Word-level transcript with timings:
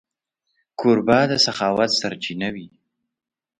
کوربه 0.79 1.19
د 1.29 1.31
سخاوت 1.45 1.91
سرچینه 1.99 2.47
وي. 2.55 2.67